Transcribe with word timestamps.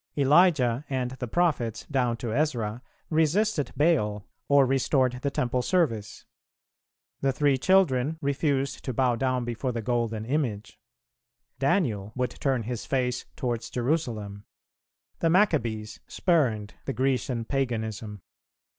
Elijah 0.17 0.83
and 0.89 1.11
the 1.11 1.27
prophets 1.27 1.85
down 1.85 2.17
to 2.17 2.33
Ezra 2.33 2.81
resisted 3.11 3.71
Baal 3.77 4.25
or 4.47 4.65
restored 4.65 5.19
the 5.21 5.29
Temple 5.29 5.61
Service; 5.61 6.25
the 7.19 7.31
Three 7.31 7.55
Children 7.55 8.17
refused 8.19 8.83
to 8.83 8.93
bow 8.93 9.15
down 9.15 9.45
before 9.45 9.71
the 9.71 9.83
golden 9.83 10.25
image; 10.25 10.79
Daniel 11.59 12.13
would 12.15 12.31
turn 12.31 12.63
his 12.63 12.83
face 12.83 13.25
towards 13.35 13.69
Jerusalem; 13.69 14.45
the 15.19 15.29
Maccabees 15.29 15.99
spurned 16.07 16.73
the 16.85 16.93
Grecian 16.93 17.45
paganism. 17.45 18.23